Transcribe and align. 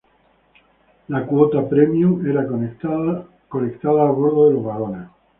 La 1.15 1.19
cuota 1.31 1.61
premium 1.73 2.25
era 2.25 2.45
colectada 2.47 4.07
a 4.07 4.11
bordo 4.11 4.47
de 4.47 4.55
los 4.55 4.63
vagones. 4.63 5.09